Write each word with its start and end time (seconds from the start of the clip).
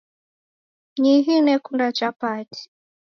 Nyihi 1.01 1.35
nekunda 1.45 1.87
chapati 1.97 2.61